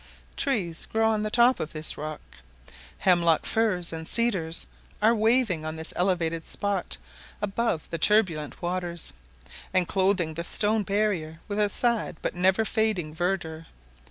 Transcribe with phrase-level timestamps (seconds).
[0.35, 2.21] Trees grow on the top of this rock.
[2.97, 4.65] Hemlock firs and cedars
[4.99, 6.97] are waving on this elevated spot,
[7.39, 9.13] above the turbulent waters,
[9.75, 13.67] and clothing the stone barrier with a sad but never fading verdure.